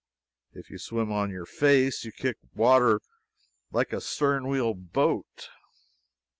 If 0.53 0.71
you 0.71 0.79
swim 0.79 1.11
on 1.11 1.29
your 1.29 1.45
face, 1.45 2.03
you 2.03 2.11
kick 2.11 2.37
up 2.41 2.49
the 2.55 2.59
water 2.59 3.01
like 3.71 3.93
a 3.93 4.01
stern 4.01 4.47
wheel 4.47 4.73
boat. 4.73 5.49